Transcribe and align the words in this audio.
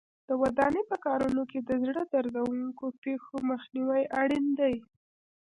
د 0.27 0.29
ودانۍ 0.41 0.83
په 0.91 0.97
کارونو 1.05 1.41
کې 1.51 1.59
د 1.61 1.71
زړه 1.85 2.01
دردوونکو 2.13 2.85
پېښو 3.03 3.35
مخنیوی 3.49 4.03
اړین 4.21 4.45
دی. 4.59 4.75